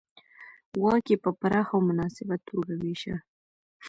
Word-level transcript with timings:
واک 0.81 1.05
یې 1.11 1.17
په 1.23 1.29
پراخه 1.39 1.73
او 1.75 1.79
مناسبه 1.89 2.35
توګه 2.47 2.73
وېشه 2.81 3.15